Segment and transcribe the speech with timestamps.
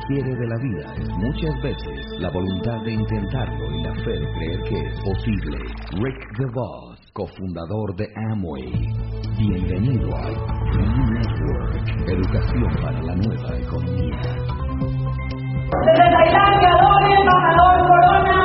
[0.06, 4.26] quiere de la vida es muchas veces la voluntad de intentarlo y la fe de
[4.32, 5.58] creer que es posible.
[5.92, 8.72] Rick DeVos, cofundador de Amway.
[9.38, 10.34] Bienvenido al
[10.72, 11.74] Free Network,
[12.08, 14.16] educación para la nueva economía.
[15.84, 18.38] Desde Tailandia, doble embajador Corona.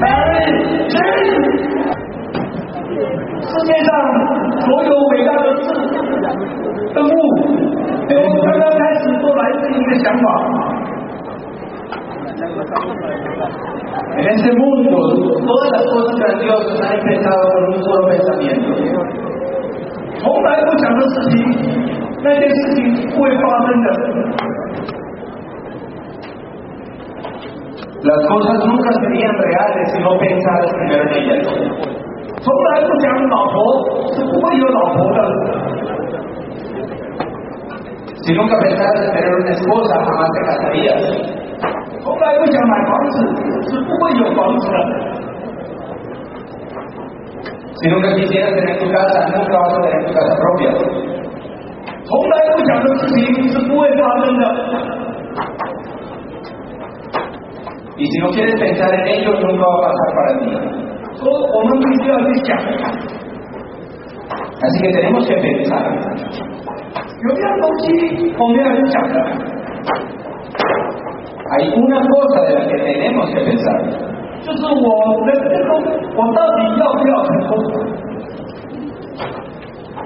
[0.00, 0.44] Barry
[0.88, 1.58] James，
[3.40, 3.88] 世界上
[4.60, 5.66] 所有伟大的事
[6.94, 7.10] 生物，
[8.06, 10.26] 对我们刚刚开始都来自一个想法。
[14.15, 14.91] En este mundo,
[15.45, 18.69] todas las cosas grandiosas han empezado con un solo pensamiento.
[20.25, 21.41] Hombre, hay muchas cosas así.
[22.21, 22.69] Nadie se
[23.15, 23.29] fue
[28.03, 31.47] Las cosas nunca serían reales si no pensaras primero en ellas.
[32.45, 33.33] Hombre, hay muchas cosas
[34.11, 34.21] así.
[34.31, 34.83] ¿Cómo yo no
[38.21, 41.42] Si nunca pensaras en tener una esposa, jamás te casarías.
[42.42, 43.14] 从来不想买房子
[43.70, 44.76] 是不会有房子的。
[47.78, 50.66] Si nunca quisieras tener tu casa, nunca vas a tener tu casa propia.
[52.02, 54.42] 从来不想的事情是不会发生的。
[57.96, 60.42] Y si no quieres pensar en ello, nunca va a pasar para ti.
[61.20, 62.48] 说我们必须要去想，
[64.60, 65.86] Así que tenemos que pensar.
[71.53, 73.79] hay una cosa de la que tenemos que pensar.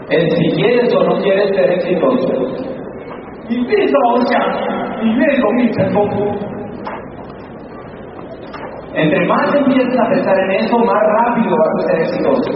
[0.10, 2.34] El si quieres o no quieres ser exitoso.
[8.94, 12.52] Entre más empiezas a pensar en eso, más rápido vas a ser exitoso.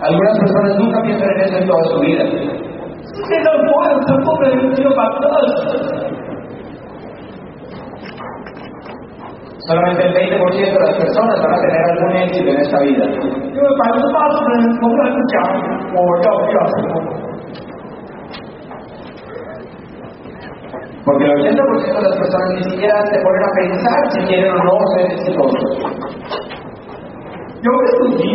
[0.00, 2.24] Algunas personas nunca piensan en eso en toda su vida.
[3.16, 5.46] Ustedes no pueden tampoco reducirlo para todos.
[9.66, 13.04] Solamente el 20% de las personas van a tener algún éxito en esta vida.
[21.04, 24.58] Porque el 80% de las personas ni siquiera se ponen a pensar si quieren o
[24.58, 25.70] no ser exitosos.
[27.62, 28.32] Yo me estudié,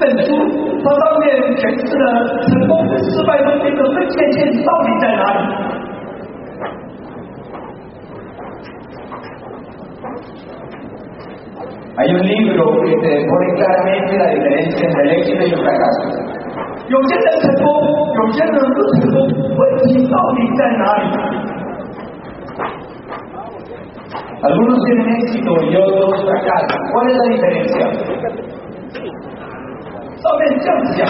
[0.00, 1.23] pensé, 这本书它上面
[1.57, 2.05] 诠释了
[2.47, 5.39] 成功跟失败中间的分界线到底在哪里。
[11.97, 16.03] Hay un libro que te pone claramente la diferencia entre el éxito y el fracaso.
[16.87, 17.67] 有些人成功，
[18.15, 19.15] 有些人不成功，
[19.57, 21.03] 问题到底在哪里？
[24.41, 26.79] Algunos tienen éxito y otros fracasan.
[26.91, 27.79] ¿Cuál es la diferencia?
[30.22, 30.64] Solamente
[30.98, 31.08] ya.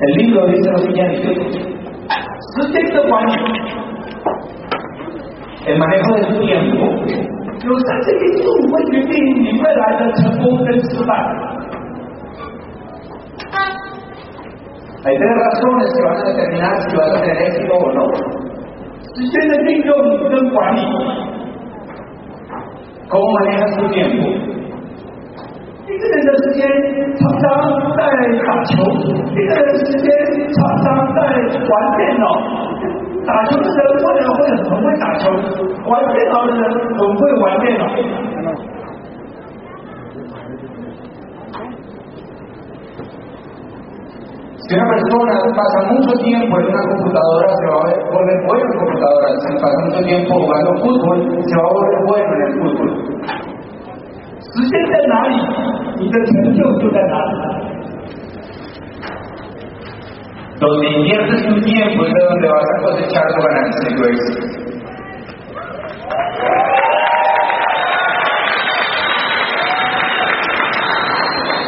[0.00, 1.28] El libro dice lo siguiente.
[2.56, 3.02] Sustento
[5.66, 6.84] El manejo del tiempo.
[7.64, 11.54] Los hace que tú, what you think, you realize that you're born survive.
[15.06, 18.06] Hay tres razones que van a determinar si vas a tener éxito o no.
[19.14, 19.94] Si tienes tiempo,
[23.08, 24.53] ¿cómo manejas tu tiempo?
[25.86, 26.66] 一个人的时间
[27.16, 27.44] 常常
[27.94, 28.00] 在
[28.46, 28.72] 打球，
[29.36, 30.08] 一个人的时间
[30.54, 32.24] 常常在玩电脑。
[33.26, 35.30] 打球的人或者会很会打球，
[35.86, 36.62] 玩电脑的人
[36.96, 37.84] 很会玩电脑。
[44.66, 49.28] Si una persona pasa mucho tiempo en una computadora, se va a volver bueno en computadora.
[49.36, 53.13] Si pasa mucho tiempo jugando fútbol, se va a volver bueno en el fútbol.
[54.53, 55.35] 时间在哪里，
[55.99, 57.31] 你的成就就在哪里。
[60.59, 64.39] Donde inviertes tu tiempo es de donde vas a cosechar tu ganancia y tu éxito.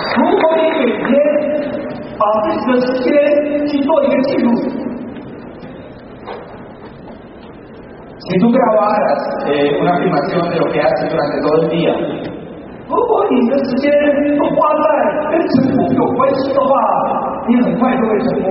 [0.07, 1.09] Si 如果你每天
[2.17, 3.07] 把自己的时间
[3.67, 4.47] 去做一个记录。
[8.19, 11.93] Si tú grabaras eh, una filmación de lo que haces durante todo el día,
[12.88, 13.90] 如果你的时间
[14.38, 14.84] 都花在
[15.30, 16.70] 跟成功有关系的话，
[17.48, 18.46] 你很快就会成功。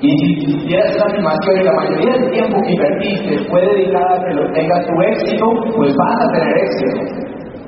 [0.00, 4.24] Y si es la animación y la mayoría del tiempo que invertiste fue dedicada a
[4.26, 7.00] que lo tengas tu éxito, pues vas a tener éxito.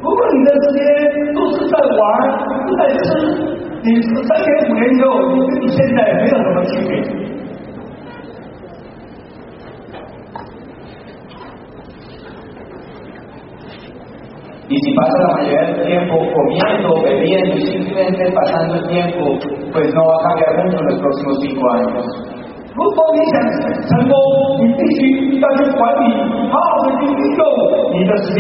[0.03, 2.01] 如果你的时间都是在玩，
[2.69, 3.05] 都在吃，
[3.83, 7.26] 你三年五年以后，你跟你现在没有什么区别。
[14.70, 19.38] Y si pasa la mayoría del tiempo comiendo, bebiendo y simplemente pasando el tiempo,
[19.74, 22.06] pues no va a cambiar mucho en los próximos cinco años.
[22.74, 23.36] 如果你想
[23.84, 24.16] 成功，
[24.64, 25.00] 你必须
[25.42, 26.16] 要去管理，
[26.48, 27.44] 好好的去运用
[27.92, 28.40] 你的时间。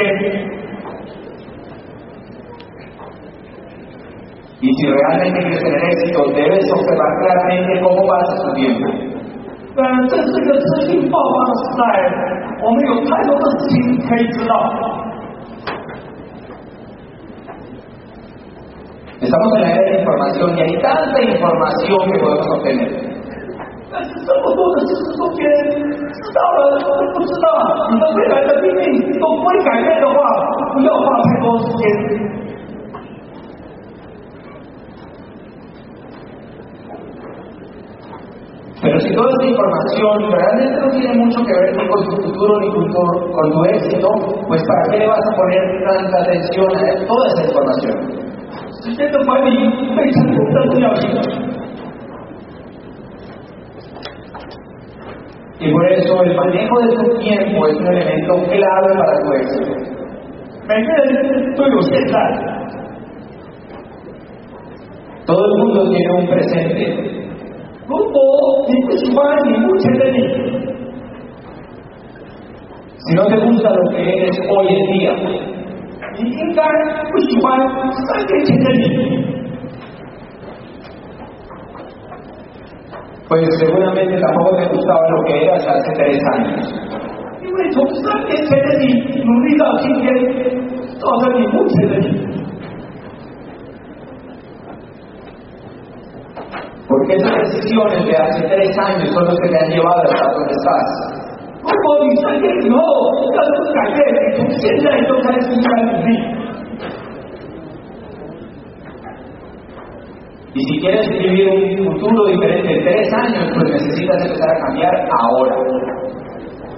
[4.62, 8.88] Y si realmente quieres tener éxito, debes observar claramente cómo pasa tu tiempo.
[9.75, 11.84] 但这是个资讯爆发的时代，
[12.63, 14.54] 我们有太多的事情可以知道。
[19.26, 22.90] Estamos en la era de información y hay tanta información que podemos obtener.
[38.82, 42.70] pero si toda esta información realmente no tiene mucho que ver con tu futuro ni
[42.70, 44.08] con tu, con tu éxito,
[44.46, 48.25] pues ¿para qué le vas a poner tanta atención a toda esa información?
[48.86, 49.50] 时间的管理
[49.96, 50.38] 非常有
[50.72, 51.02] 重要性。
[55.60, 59.72] Y por eso el manejo de tu tiempo es un elemento clave para tu éxito.
[60.68, 62.13] 每个人都有现在，
[65.25, 66.80] Todo el mundo tiene un presente.
[67.88, 70.18] 如果你不喜欢你目前的你，
[72.98, 75.13] Si no te gusta lo que eres hoy en día,
[76.18, 76.62] 你应该
[77.12, 77.46] 不喜欢
[78.08, 78.84] 三年前的你。
[83.28, 86.68] pues seguramente tampoco te gustaba lo que eras hace tres años.
[87.42, 88.84] 因为从三年前的你
[89.24, 90.06] 努力到今天，
[91.00, 92.06] 造成你目前的你。
[96.88, 100.52] Porque esas decisiones de hace tres años son los que te han llevado hasta donde
[100.52, 101.15] estás.
[101.86, 102.78] 如果你三年以后
[103.36, 106.10] 要是改变，你从现在就开始应该努力。
[110.54, 111.48] Y si quieres vivir
[111.80, 115.56] un futuro diferente en tres años, pues necesitas empezar a cambiar ahora.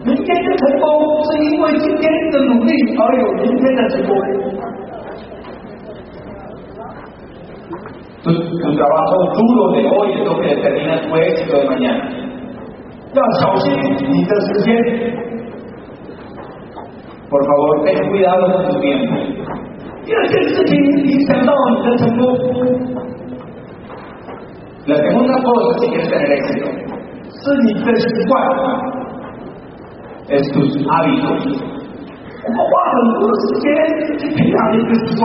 [0.06, 0.86] 明天的成功
[1.24, 4.12] 是因为今天的努力而有明天的成功。
[8.24, 12.17] Tu, tu trabajo duro de hoy es lo que determina tu éxito de mañana.
[13.14, 13.72] 要小心
[14.12, 14.68] 你的时间，
[17.30, 19.14] Por favor, ten cuidado con tu tiempo.
[20.06, 20.76] 第二件事情
[21.06, 22.22] 影响到你的成功，
[24.86, 26.68] La segunda cosa, si quieres tener éxito,
[27.32, 28.32] 是你的习惯。
[30.30, 31.44] es tus hábitos.
[32.46, 33.66] 我们花很多的时间
[34.20, 35.24] 去培养一个习惯，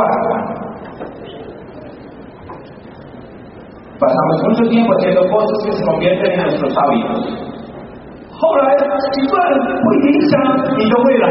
[3.98, 7.51] Pasamos mucho tiempo haciendo cosas que se convierten en nuestros hábitos.
[8.42, 9.34] 后来习惯
[9.82, 10.32] 会影响
[10.76, 11.24] 你的未来。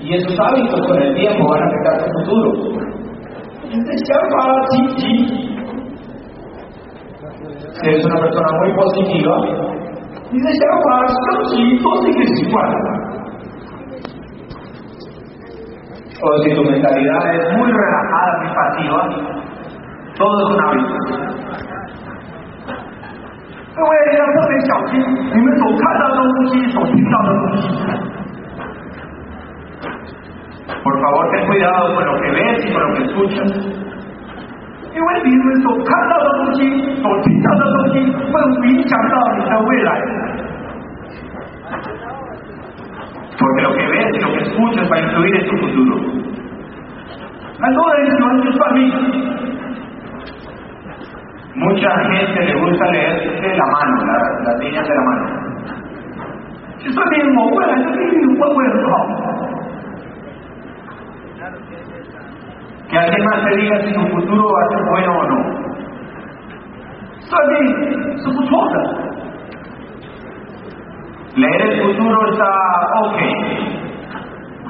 [0.00, 2.46] Y esos hábitos con el tiempo van a afectar tu futuro.
[3.70, 4.34] 你的想法
[4.70, 5.02] 积极，
[7.74, 9.28] Si eres una persona muy positiva,
[10.30, 11.16] 你的想法消
[11.50, 12.54] 极，都是一个习惯。
[16.20, 18.94] o si tu mentalidad es muy relajada, muy pasiva,
[20.16, 20.94] todo es un hábito.
[23.82, 24.98] 各位要特别小心，
[25.32, 27.62] 你们所看到的东西，所听到的东西。
[30.82, 33.50] Por favor, ten cuidado con lo que ves y con lo que escuchas.
[34.94, 36.58] 因为你们所看到的东西、
[37.00, 37.94] 所听到的东西，
[38.32, 38.34] 会
[38.68, 39.90] 影响到你的未来。
[43.38, 45.92] Porque lo que ves y lo que escuchas va a influir en tu futuro.
[47.60, 48.80] 很多人喜欢去算命，
[51.54, 55.22] Mucha gente le gusta leer de la mano, la- las líneas de la mano.
[56.80, 58.92] 去算命我未来的命运会不会很好？
[62.88, 65.34] Que alguien más te diga si tu futuro va a ser bueno o no.
[67.20, 67.54] 算命
[68.18, 68.76] 是不错的，
[71.36, 72.44] Leer el futuro está
[73.02, 73.20] ok.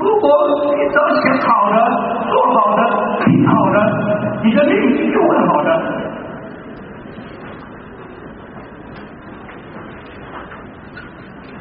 [0.00, 0.28] 如果
[0.76, 1.74] 你只要想好的、
[2.30, 2.80] 做好的、
[3.24, 3.76] 听好的，
[4.42, 5.68] 你的命运就会好的。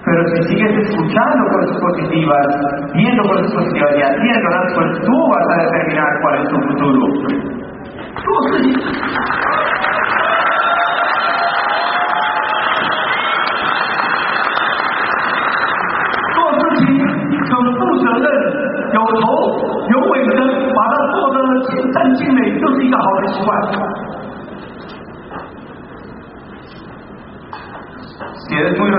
[0.05, 2.47] Pero si sigues escuchando cosas positivas,
[2.95, 7.63] viendo cosas positivas y haciéndolas, pues tú vas a determinar cuál es tu futuro.
[8.21, 9.92] 做事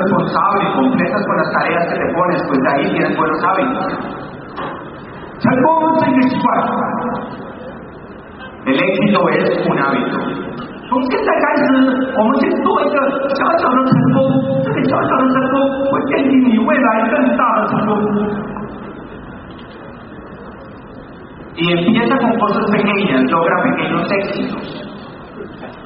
[0.02, 3.86] responsable y completas con las tareas que te pones, pues de ahí tienes buenos hábitos.
[5.38, 5.68] 成功
[6.00, 6.46] 是一个习惯，
[8.66, 10.18] El éxito es un hábito.
[10.88, 11.62] 从现在开始，
[12.16, 12.96] 我们去做一个
[13.36, 14.18] 小小的成功，
[14.64, 15.54] 这个小小的成功
[15.92, 17.92] 会奠定你未来更大的成功。
[21.54, 24.86] Y empieza con cosas pequeñas, logra pequeños éxitos.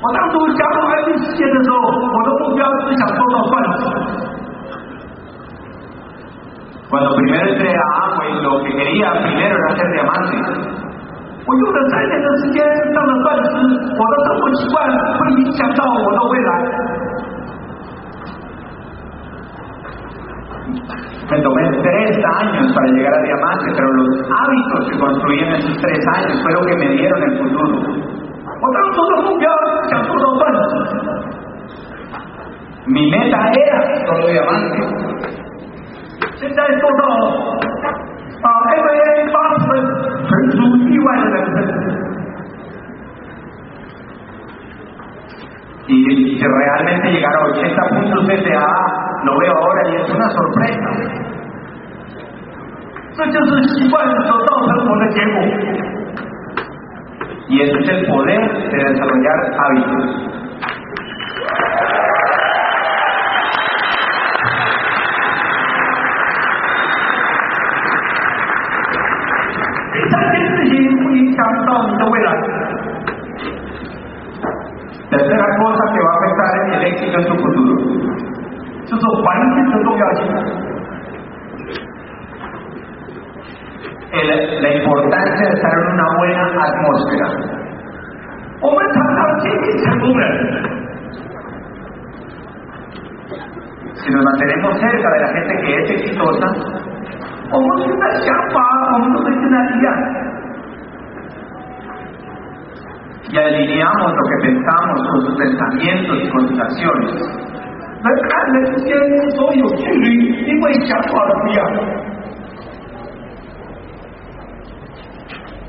[0.03, 3.85] 我当初加入 IT 世界的时候，我的目标是想做到钻石。
[6.91, 10.37] Cuando primero entré a Amway, lo que quería primero era ser diamante.
[11.45, 12.63] 我用了三年的时间
[12.95, 13.51] 上了钻石，
[13.99, 14.77] 我的生活习惯
[15.19, 16.51] 会影响到我的未来。
[21.29, 25.75] Me tomé tres años para llegar a diamante, pero los hábitos que construí en esos
[25.81, 27.75] tres años fue lo que me dieron el futuro.
[28.61, 29.51] 我当初的目标
[29.89, 30.63] 想做到钻石，
[32.87, 35.06] Mi meta era solo diamante.
[36.37, 37.03] 现在做到
[38.43, 39.71] 啊 MBA 八十分，
[40.29, 40.57] 纯属
[40.89, 41.59] 意外的人生。
[45.89, 45.91] Y
[46.39, 48.67] si realmente llegar a 80 puntos CTA,
[49.25, 50.89] lo veo ahora y es una sorpresa.
[53.15, 55.37] 这就是习惯所造成我的结果。
[57.49, 58.41] Y ese es el poder
[58.71, 60.05] de desarrollar hábitos.
[77.17, 77.73] en el éxito en tu futuro.
[78.85, 80.21] 就是环境的重要性。
[84.13, 87.29] El- la importancia de estar en una buena atmósfera.
[88.61, 90.23] 我们常常接近成功人，
[93.95, 96.47] Si nos mantenemos cerca de la gente que es exitosa,
[97.51, 98.57] 我们现在想法
[103.38, 107.12] y alineamos lo que pensamos con sus pensamientos y con sus acciones.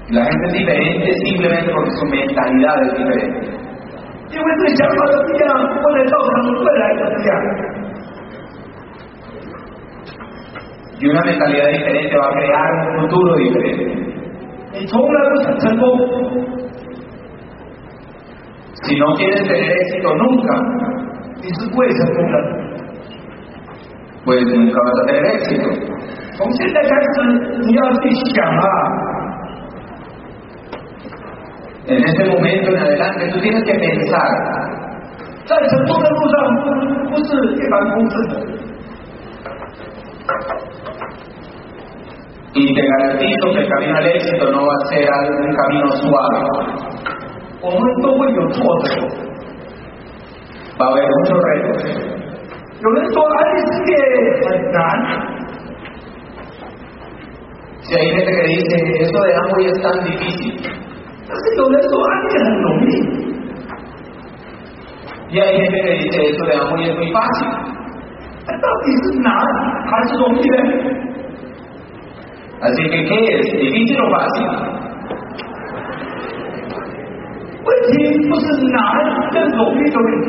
[0.09, 3.59] Y la gente es diferente simplemente porque su mentalidad es diferente.
[11.01, 14.09] Y una mentalidad diferente va a crear un futuro diferente.
[18.89, 20.55] Si no quieres tener éxito nunca
[21.43, 21.95] si tú puedes
[24.25, 25.69] pues nunca vas a tener éxito.
[26.39, 26.81] Como si te
[31.87, 34.29] En este momento en adelante tú tienes que pensar.
[35.47, 35.73] ¿Sabes?
[42.55, 47.08] Y te garantizo que el camino al éxito no va a ser un camino suave.
[47.62, 48.88] 我们都会有挫折。
[50.78, 51.80] Va a haber muchos retos.
[52.82, 53.94] 有人说安利事业
[54.42, 54.78] 很难，
[57.84, 58.74] Si hay gente que dice,
[59.04, 60.56] eso de Amway es tan difícil.
[61.28, 62.92] 但是有人说安利很容易。
[65.30, 67.48] Y hay gente que dice, eso de Amway es muy fácil.
[68.46, 69.32] 那到底是难
[69.88, 70.58] 还是容易呢？
[72.62, 73.52] Así que, ¿qué es?
[73.52, 74.48] ¿Difícil o fácil?
[77.68, 77.92] 问题
[78.30, 78.78] 不是难
[79.32, 80.28] 跟容易的问题，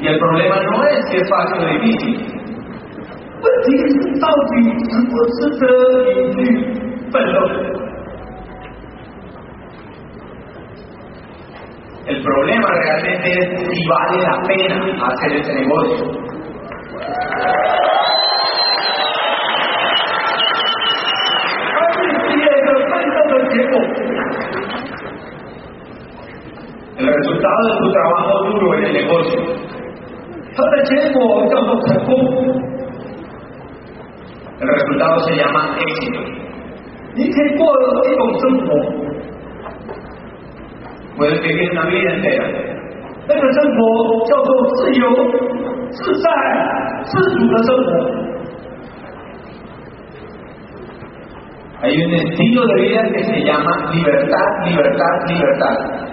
[0.00, 2.14] Y el problema no es si es fácil o difícil.
[3.40, 4.52] 问题是到底
[4.86, 5.62] 值不值得
[6.14, 6.36] 你去
[7.10, 7.36] 奋斗。
[12.06, 14.74] El problema realmente es si vale la pena
[15.04, 16.06] hacer ese negocio.
[27.07, 29.39] el resultado de tu trabajo duro en el negocio.
[34.61, 36.19] El resultado se llama éxito.
[41.17, 42.45] Puedes vivir una vida entera.
[51.81, 56.12] Hay un estilo de vida que se llama libertad, libertad, libertad.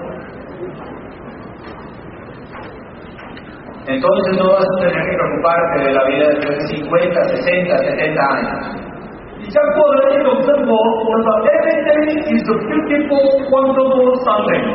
[3.93, 8.21] entonces no vas a tener que preocuparte de la vida después de 50, 60, 70
[8.21, 8.81] años.
[11.21, 14.65] But everything is a beautiful, wonderful something.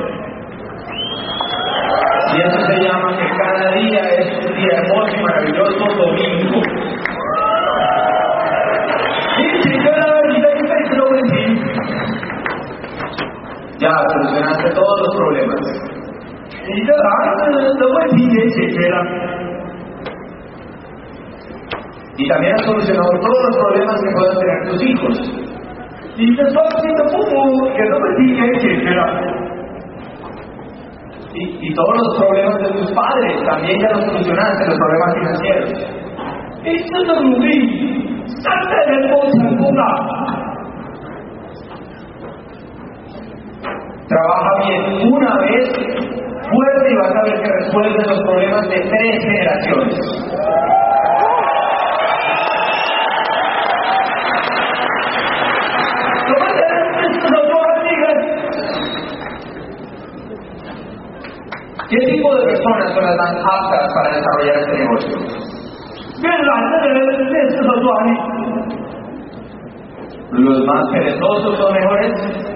[2.26, 6.60] Y eso se llama que cada día es un día hermoso y maravilloso domingo.
[13.78, 15.95] Ya solucionaste todos los problemas.
[16.65, 17.41] 你的儿子
[17.77, 18.97] 的问题也解决了，
[22.17, 25.17] Y también has solucionado todos los problemas que puedan tener tus hijos.
[26.17, 29.01] 你的双亲的父母也的问题也解决了。
[31.33, 35.69] Y, y todos los problemas de tus padres también ya los solucionaste, los problemas financieros.
[36.63, 39.83] 一次的努力，三代人都成功了。
[44.07, 44.69] Trabaja bien
[45.09, 45.71] una vez
[46.66, 49.94] fuerte y vas a ver que resuelve los problemas de tres generaciones.
[61.88, 65.16] ¿Qué tipo de personas son las más aptas para desarrollar este negocio?
[70.32, 72.55] Los más perezosos son mejores.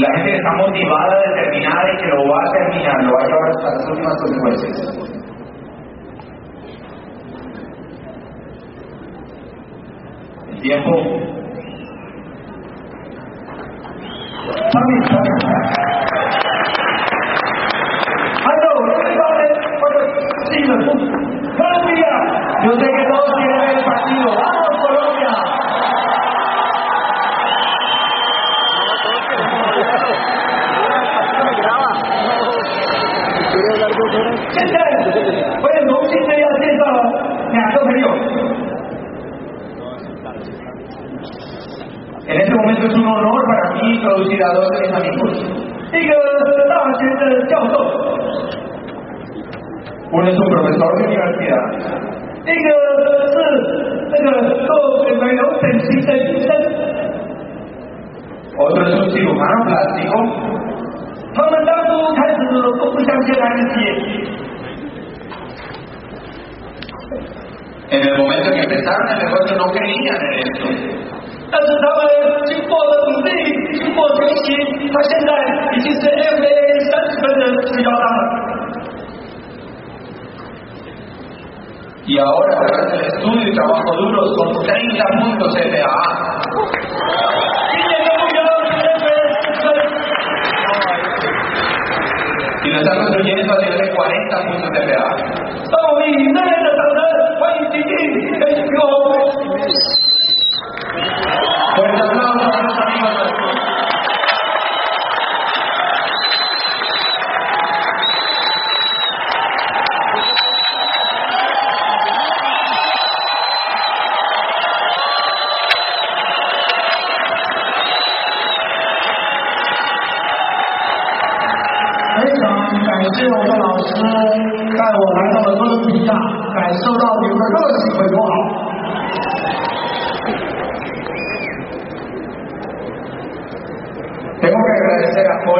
[0.00, 3.50] La gente está motivada, determinada y que lo va a terminar, lo va a llevar
[3.50, 4.76] hasta las últimas consecuencias.
[10.48, 11.40] El tiempo
[14.72, 14.80] 他
[42.90, 45.32] es un honor para mí traducir a dos de mis amigos.
[50.12, 51.64] Uno es un profesor de universidad.
[52.46, 52.56] Eh, eh,
[58.58, 60.16] Otro es un cirujano plástico.
[67.90, 71.09] En el momento que empezaron el negocio no creían en esto.
[71.51, 71.99] 但是他们
[72.45, 73.29] 经过了努力，
[73.77, 74.45] 经过学习，
[74.91, 75.29] 他现在
[75.73, 78.19] 已经是 MBA 三十分的直销商了。
[82.07, 85.97] Y ahora, a través del estudio y trabajo duro, son 30 puntos CPA.
[87.71, 89.09] 今年的目标是 MBA
[89.41, 89.67] 四分。
[92.61, 95.05] Y lo están construyendo a nivel de 40 puntos CPA.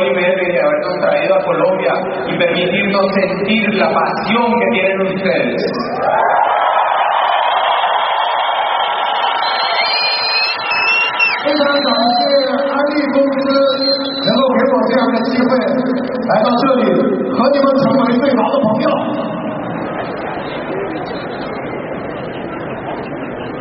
[0.09, 1.93] Berry de habernos traído a Colombia
[2.27, 5.63] y permitirnos sentir la pasión que tienen ustedes.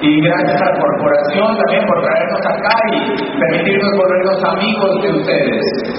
[0.01, 5.98] Y gracias a la corporación también por traernos acá y permitirnos volvernos amigos de ustedes.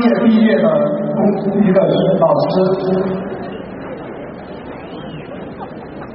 [0.00, 0.66] 业毕业的
[1.62, 1.76] 一个
[2.20, 2.52] 老师。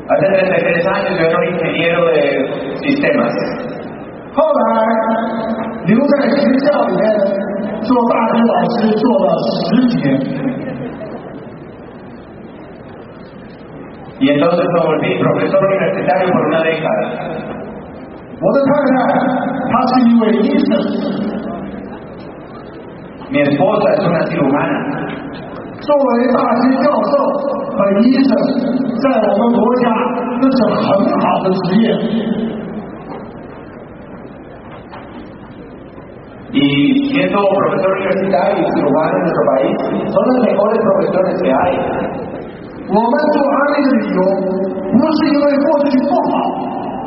[0.09, 2.17] Hace 33 años yo era un ingeniero de
[2.81, 3.35] sistemas.
[4.33, 4.61] 后来
[5.85, 7.03] 留在学校里面
[7.83, 10.07] 做大学老师，做了十几年。
[14.19, 17.01] Y entonces me volví profesor universitario por una década.
[18.41, 18.91] 我的太太
[19.69, 20.69] 她是一位医生，
[23.34, 24.78] 免波再出来这种安染
[25.80, 27.12] 作为大学教授
[27.74, 28.30] 和医生
[29.02, 29.84] 在我们国家
[30.40, 30.86] 这是很
[31.18, 31.84] 好的职业？
[36.52, 41.58] 以前中国人都是学习单位这个完了是吧一起走到美国的时候都是这样
[42.86, 44.20] 我们做安利的理由
[44.94, 46.32] 不是因为过去不好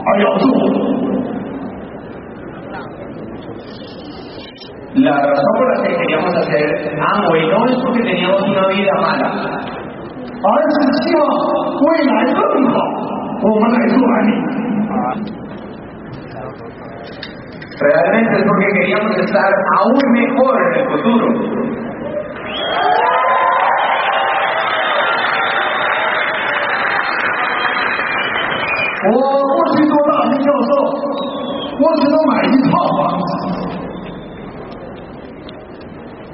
[0.05, 0.43] 而要做
[4.97, 9.27] La razón por la que queríamos hacer Amway no es porque teníamos una vida mala.
[10.43, 11.21] Ahora se decía,
[17.79, 21.27] Realmente es porque queríamos estar aún mejor en el futuro.
[29.09, 29.47] Oh,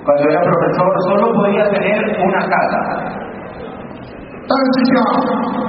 [0.05, 2.75] Cuando era profesor solo podía tener una casa,
[4.49, 4.97] 但是想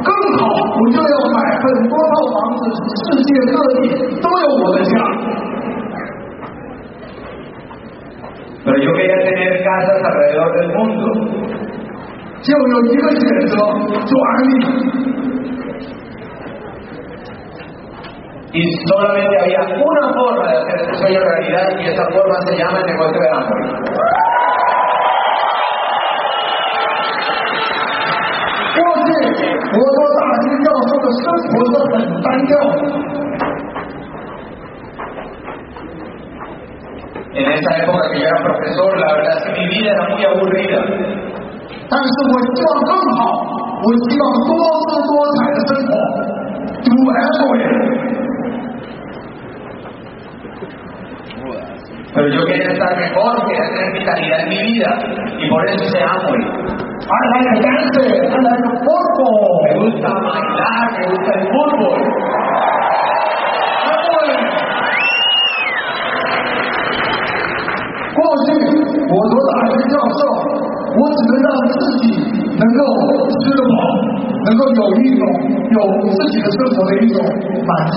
[0.01, 0.41] 更好，
[0.71, 2.61] 我就要买很多套房子，
[3.03, 3.83] 世界各地
[4.21, 4.91] 都有我的家。
[8.63, 11.03] pero yo quería tener casas alrededor del mundo.
[12.41, 13.57] 就有一个选择，
[14.05, 14.51] 做安利。
[18.51, 22.79] Y solamente había una forma de hacer ese sueño realidad y esa forma se llama
[22.79, 23.63] el negocio de Amway.
[31.54, 31.84] puedo
[37.54, 40.80] esa época que yo era profesor, la verdad es que mi vida era muy aburrida.
[52.14, 54.98] Pero yo quería estar mejor, quería tener vitalidad en mi vida,
[55.38, 56.63] y por eso se amo.
[57.04, 59.60] I like dancing, I like Me football.
[59.76, 61.96] gusta bailar, me gusta el fútbol.
[63.92, 64.32] Amway
[68.14, 68.46] 过去
[69.04, 70.20] 我做大学教授，
[70.96, 72.02] 我只能让自己
[72.56, 72.80] 能够
[73.28, 73.76] 吃得饱，
[74.46, 75.22] 能够有一种
[75.68, 77.16] 有自己的生活的一种
[77.66, 77.96] 满足。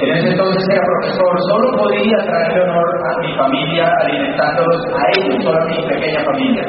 [0.00, 5.44] En ese entonces era profesor, solo podía traerle honor a mi familia alimentándolos a ellos,
[5.44, 6.64] solo a mi pequeña familia.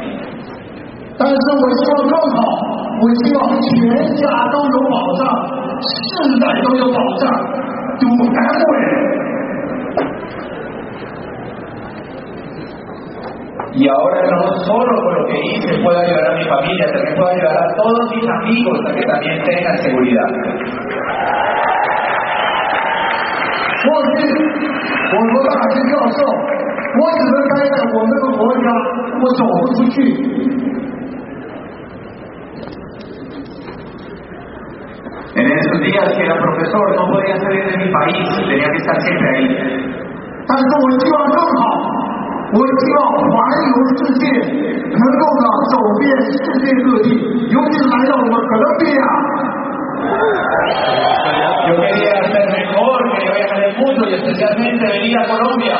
[13.74, 17.28] Y ahora no solo por lo que hice puedo ayudar a mi familia, también puedo
[17.30, 20.28] ayudar a todos mis amigos a que también tengan seguridad.
[23.84, 24.18] 过去
[25.12, 26.18] 我做大学教授，
[26.98, 28.66] 我只能待在我们这个国家，
[29.20, 29.96] 我走不出去。
[35.34, 38.12] En esos días que era profesor no podía salir de mi país,
[38.46, 39.48] tenía que estar siempre ahí.
[40.46, 41.58] 但是我希望更好，
[42.52, 43.32] 我希望环
[43.70, 44.22] 游世界，
[44.92, 47.06] 能够呢走遍世界各地，
[47.48, 49.02] 尤其是来到我们哥伦比亚。
[51.68, 55.76] Yo quería ser mejor, quería viajar el mundo y especialmente venir a Colombia.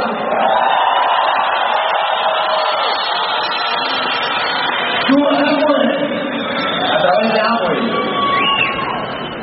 [5.09, 5.31] Tú a
[6.99, 7.81] través de Amway.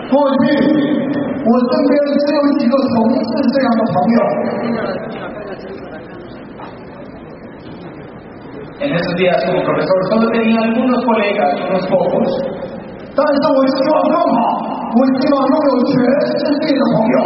[0.10, 0.54] ¿Por qué?
[1.40, 4.26] Usted me ha dicho 22 comienzos de la familia.
[8.80, 12.28] En esos días como profesor solo tenía algunos colegas, unos pocos,
[13.19, 14.37] 但是我希望更好，
[14.95, 15.93] 我希望拥有全
[16.39, 17.17] 世界的朋友。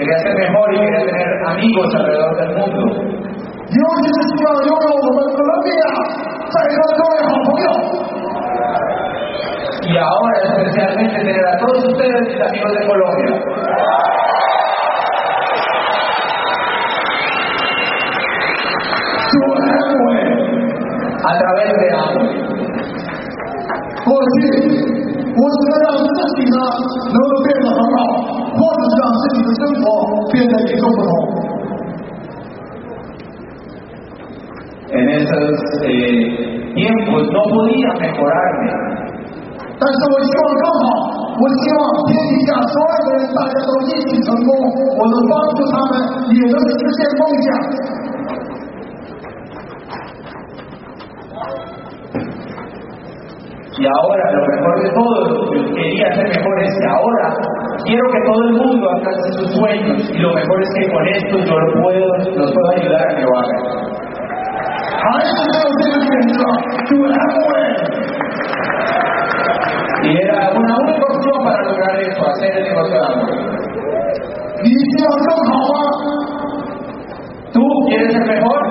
[0.00, 2.80] Quería ser mejor y quería tener amigos alrededor del mundo.
[3.70, 5.84] 尤其是希望拥有我们哥伦比亚
[6.50, 7.68] 在座各位好朋友。
[9.82, 13.26] Y ahora especialmente tener a todos ustedes mis amigos de Colombia.
[19.30, 19.38] Do
[19.70, 20.26] Amway。
[21.22, 22.43] A través de Amway.
[24.04, 24.40] 过去
[25.30, 26.58] 我只能让自己呢
[27.12, 27.96] 能够变得很好，
[28.56, 29.84] 或者是让自己的生活
[30.32, 31.10] 变得与众不同。
[34.90, 35.54] En esos
[35.86, 38.74] eh, tiempos no podía mejorarme.
[39.78, 40.84] 但是我希望更好，
[41.38, 44.50] 我希望天底下所有的人大家都一起成功，
[44.98, 45.92] 我能帮助他们
[46.34, 47.48] 也能实现梦想。
[53.85, 55.13] Y ahora, lo mejor de todo,
[55.77, 57.27] quería ser mejor es que ahora
[57.85, 60.09] quiero que todo el mundo alcance sus sueños.
[60.09, 63.21] Y lo mejor es que con esto yo lo puedo, los puedo ayudar a que
[63.21, 63.61] lo hagan.
[70.01, 73.29] Y era una única opción para lograr esto, hacer el negocio de amor.
[77.53, 78.64] Tú quieres ser mejor,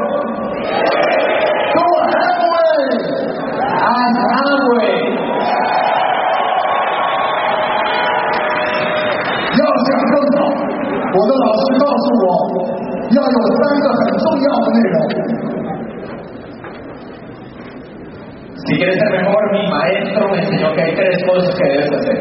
[20.74, 22.18] maestro me enseñó que hay tres cosas que debes hacer.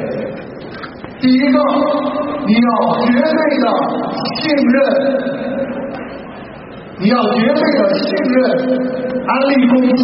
[1.20, 1.58] 第一个，
[2.46, 2.68] 你要
[3.00, 3.66] 绝对的
[4.38, 4.76] 信任，
[7.00, 8.36] 你要绝对的信任
[9.26, 10.02] 安利公司。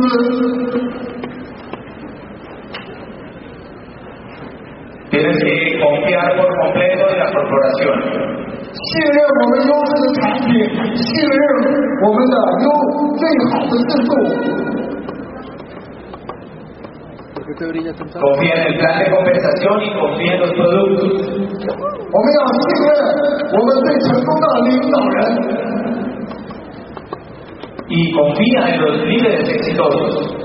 [5.11, 7.95] Tienes que confiar por completo en la corporación.
[8.75, 10.51] 信任我们优质的产品，
[10.97, 11.39] 信任
[12.03, 12.67] 我们的优
[13.15, 13.23] 最
[13.53, 14.13] 好的制度。
[17.68, 17.92] brilla?
[17.94, 21.12] Confía en el plan de compensación y confía en los productos.
[27.90, 30.36] Y confía en los líderes exitosos.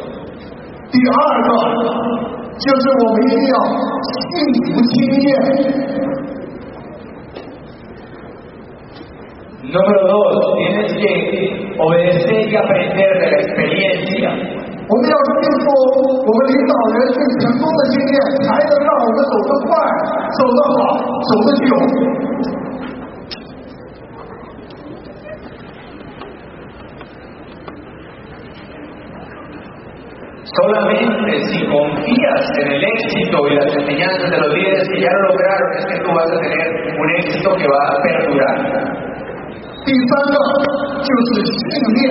[9.65, 14.64] Número dos, tienes que obedecer y aprender de la experiencia.
[14.90, 15.66] 我们要记住
[16.26, 19.70] 我们领导人最成功的经验，才能让我们走得快、
[20.34, 20.78] 走得好、
[21.22, 21.72] 走得久。
[30.60, 35.30] Solamente si confías en el éxito y las enseñanzas de los líderes que ya lo
[35.30, 36.68] lograron, es que tú vas a tener
[37.00, 38.58] un éxito que va a perdurar.
[39.86, 40.36] 第三个
[41.02, 42.04] 就是信念，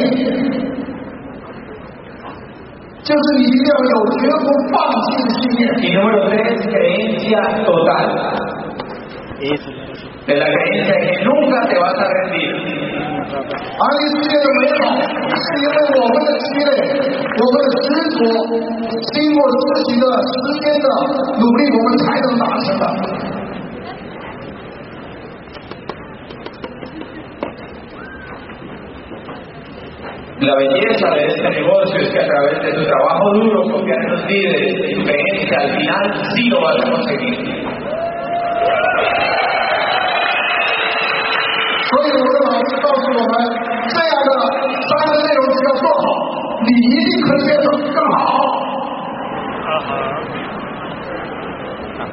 [3.03, 5.61] 就是你一定要有绝不放弃的信念。
[5.81, 8.07] Y número tres, creencia total.
[9.41, 10.05] Eso, eso.
[10.27, 12.53] De la creencia de que nunca te vas a rendir.
[13.29, 14.81] 安利事业的美好，
[15.31, 16.71] 是因为我们的积累，
[17.39, 18.19] 我们的执着，
[19.13, 20.87] 经过自己的时间的
[21.39, 22.85] 努力，我们才能达成的。
[30.44, 34.12] La belleza de este negocio es que a través de tu trabajo duro, confiar en
[34.12, 37.64] los líderes, experiencia, al final sí lo vas a conseguir.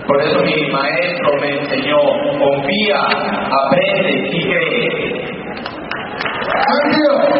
[0.06, 1.98] Por eso mi maestro me enseñó,
[2.38, 3.00] confía,
[3.60, 5.19] aprende y cree.
[6.50, 7.30] thank you，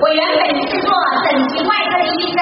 [0.00, 0.12] 我。
[0.14, 0.72] 原本是。
[0.80, 0.90] 做
[1.24, 2.38] 整形外科的一身。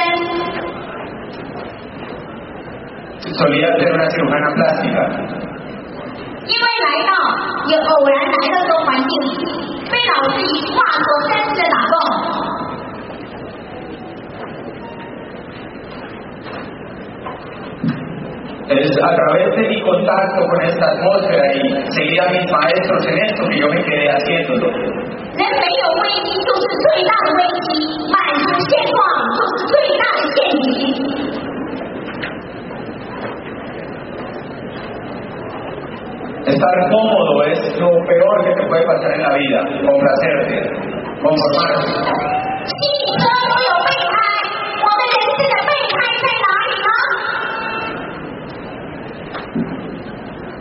[6.50, 7.12] 因为来到
[7.70, 9.32] 也偶然来到这个环境里，
[9.88, 11.94] 被老师一句话所深深的打动。
[18.70, 21.58] Es a través de mi contacto con esta atmósfera y
[21.90, 24.66] seguir a mis maestros en esto que yo me quedé haciéndolo.
[25.34, 27.68] 人没有危机就是最大的危机，
[36.60, 39.60] Estar cómodo es lo peor que te puede pasar en la vida.
[39.80, 40.60] Complacerte,
[41.22, 41.88] conformarte.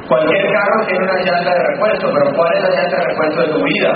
[0.08, 3.48] Cualquier carro tiene una llanta de repuesto, pero ¿cuál es la llanta de repuesto de
[3.52, 3.92] tu vida?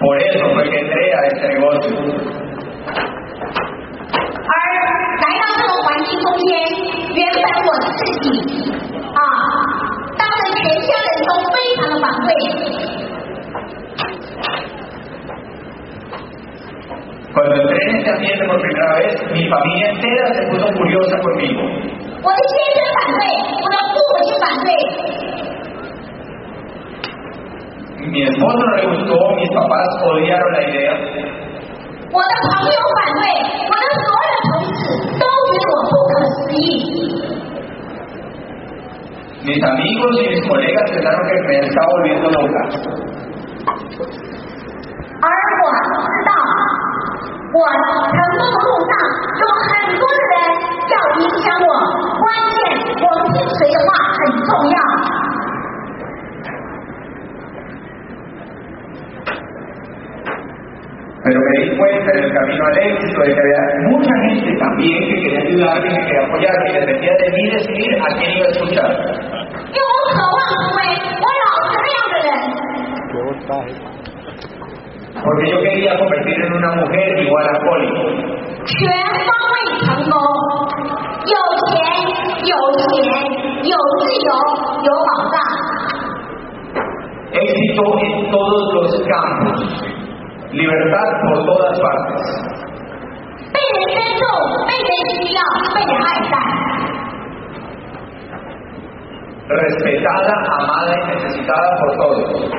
[0.00, 2.27] Por eso fue que entré a este negocio.
[17.32, 21.62] Cuando entré en este ambiente por primera vez, mi familia entera se puso furiosa conmigo.
[28.10, 31.28] Mi esposo no le gustó, mis papás odiaron la idea.
[45.20, 45.26] 而
[45.58, 46.30] 我知道，
[47.52, 48.92] 我成功的路上
[49.38, 50.34] 有很多的人
[50.90, 51.70] 要影响我，
[52.18, 52.56] 关键
[53.02, 54.76] 我听谁的话很重要。
[61.28, 65.14] Pero me di cuenta en el camino al éxito de que había mucha gente también que
[65.20, 68.90] quería ayudar, que quería apoyar, que dependía de mí decidir a quién iba a escuchar.
[75.22, 77.90] Porque yo quería convertir en una mujer igual a Polly.
[87.32, 89.97] Éxito en todos los campos
[90.52, 92.22] libertad por todas partes.
[99.48, 102.50] Respetada, amada y necesitada por todos.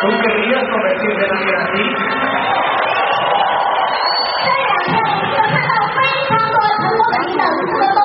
[0.00, 1.82] ¿Tú querías convertirte en alguien así?
[7.24, 8.01] Thank you.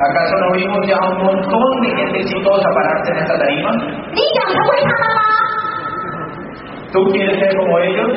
[0.00, 3.70] ¿Acaso no vimos ya un montón de gente exitosa pararse en esta tarima?
[6.90, 8.08] ¿Tú quieres ser como ellos?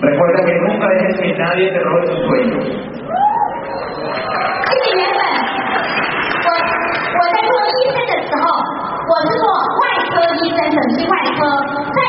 [0.00, 2.77] Recuerda que nunca dejes que nadie te robe tus sueños.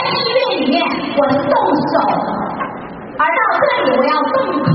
[0.10, 0.76] 医院里面
[1.16, 1.20] 我
[1.50, 1.54] 动
[1.90, 1.94] 手，
[3.18, 4.68] 而到这里我要动口。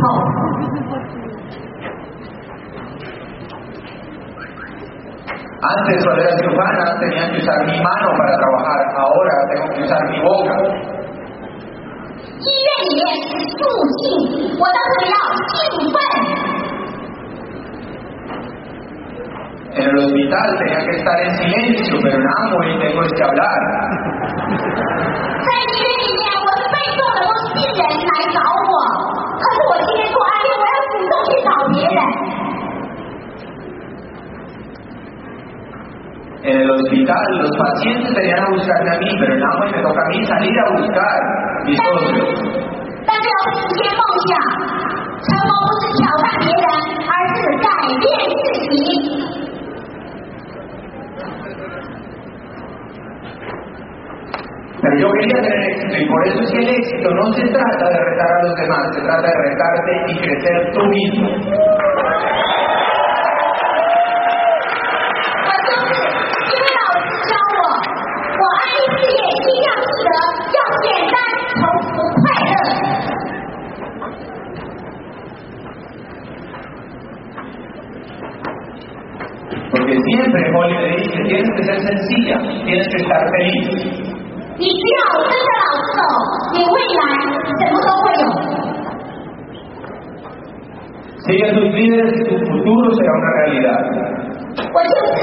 [5.65, 9.97] Antes cuando era cirujana tenía que usar mi mano para trabajar, ahora tengo que usar
[10.11, 10.53] mi boca.
[12.37, 13.59] 医院里面是肃
[13.97, 14.05] 静，
[14.61, 15.01] 我当时
[19.94, 23.60] el hospital tenía que estar en silencio, pero en Amway tengo que hablar.
[25.40, 28.74] 在医院里面，我是被动的，都是病人来找我。
[29.40, 32.00] 可是我今天做案例，我要主动去找别人。
[36.42, 40.02] En el hospital los pacientes venían a buscarme a mí, pero en Amway me toca
[40.02, 41.20] a mí salir a buscar
[41.66, 42.42] mis socios.
[43.06, 44.32] 但是要实现梦想，
[45.24, 46.66] 成功不是挑战别人，
[55.01, 57.99] yo quería tener éxito y por eso es que el éxito no se trata de
[57.99, 61.29] retar a los demás, se trata de retarte y crecer tú mismo.
[79.71, 83.64] Porque siempre Paul le dice, tienes que ser sencilla, tienes que estar feliz,
[86.54, 87.02] 你只要跟着老师走，你未来
[87.58, 88.24] 什么都会有。
[91.26, 93.82] Sigue a tus líderes y tu futuro será una realidad.
[94.74, 95.18] 我就是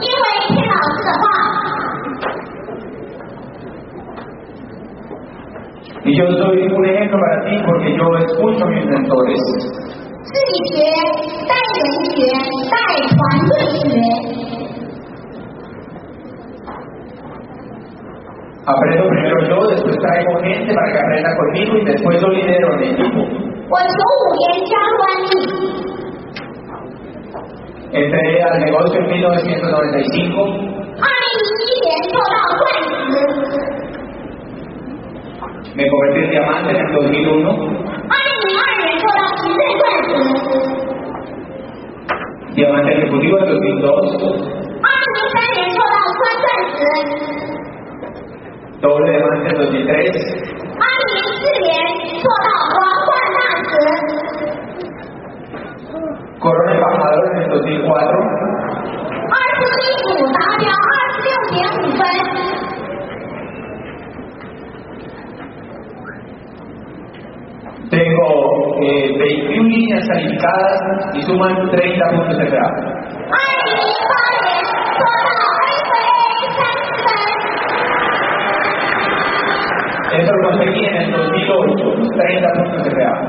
[0.00, 1.24] 因为听老师的话，
[6.04, 9.40] Y yo soy un ejemplo para ti porque yo escucho a mis mentores.
[10.24, 10.76] 自己学、
[11.46, 12.16] 带人学、
[12.70, 12.74] 带
[13.08, 13.16] 团
[13.48, 13.82] 队学。
[18.66, 19.57] Aprendo primero yo, después
[19.99, 23.21] traigo gente para que aprenda conmigo y después lo lidero en equipo.
[27.91, 30.45] Entré al negocio en 1995.
[35.75, 37.49] Me convertí en diamante en el 2001.
[42.55, 44.59] Diamante ejecutivo en el 2002.
[48.80, 49.90] 二零零三年做到酸钻石， doble diamante en 2003,
[50.78, 51.68] 二零零四年
[52.20, 52.74] 做到皇
[53.06, 53.72] 冠大使，
[56.38, 57.88] corona embajador en el 2004,
[59.30, 62.02] 二十一组达标二十六点五分。
[67.90, 68.26] tengo
[68.82, 70.80] eh, 21 líneas calificadas
[71.14, 72.97] y suman 30 puntos de grado.
[80.48, 81.84] conseguí en el 2008,
[82.16, 83.20] 30 puntos de grado.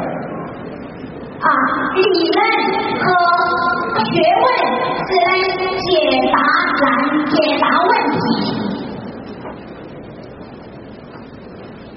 [1.38, 1.48] 啊，
[1.94, 2.00] 理
[2.34, 2.38] 论
[2.98, 3.06] 和
[4.06, 4.10] 学
[4.42, 4.46] 问
[5.06, 5.30] 只能
[5.78, 5.88] 解
[6.32, 6.36] 答
[6.82, 6.84] 难
[7.28, 8.18] 解答问题，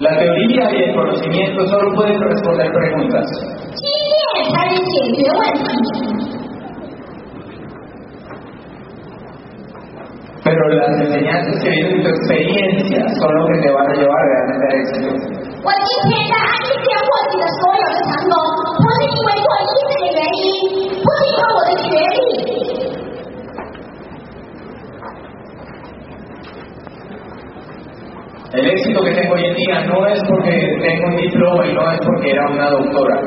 [0.00, 3.26] La teoría y el conocimiento solo pueden responder preguntas.
[3.74, 5.66] 经验才能解决问题。
[11.43, 15.09] gracias que vienen tu experiencia son los que te van a llevar realmente al éxito.
[28.53, 31.91] El éxito que tengo hoy en día no es porque tengo un diploma y no
[31.91, 33.19] es porque era una doctora.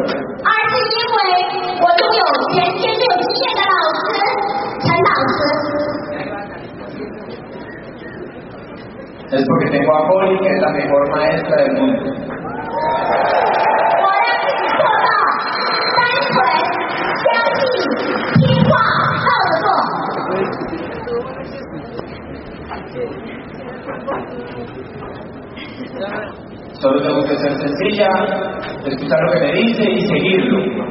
[9.33, 12.13] Es porque tengo a Holly, que es la mejor maestra del mundo.
[26.81, 28.09] Solo tengo que ser sencilla,
[28.85, 30.87] escuchar lo que me dice y seguirlo.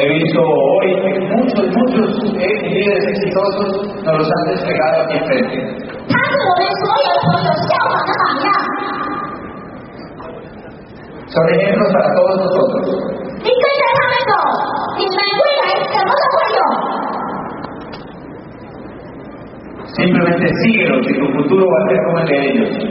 [0.00, 5.58] He visto hoy que muchos, muchos eh, líderes exitosos nos los han despegado aquí frente.
[11.26, 13.10] Son ejemplos para todos nosotros.
[19.96, 22.89] Simplemente síguelos y tu futuro va a ser como el de ellos.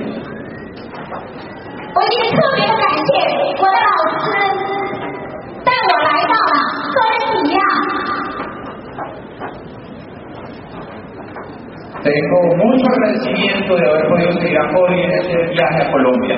[12.09, 16.35] tengo mucho agradecimiento de haber podido seguir a Cori en este viaje a Colombia.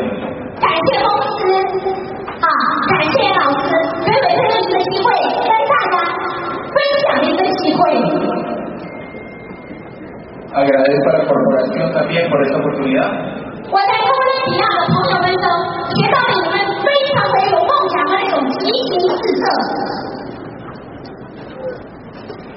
[10.53, 13.11] Agradezco a la corporación también por esta oportunidad.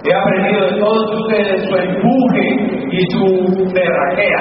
[0.07, 4.41] He aprendido de todos ustedes su empuje y su berraquera.